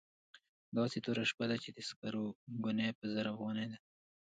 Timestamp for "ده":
1.49-1.55, 3.71-3.77